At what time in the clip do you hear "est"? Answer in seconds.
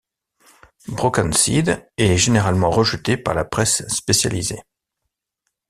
1.97-2.17